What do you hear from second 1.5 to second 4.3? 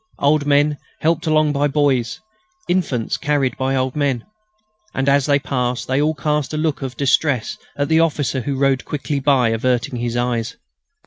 by boys; infants carried by old men.